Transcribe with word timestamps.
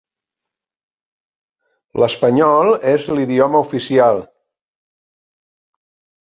L'espanyol 2.03 2.71
és 2.93 3.05
l'idioma 3.19 3.61
oficial. 3.67 4.23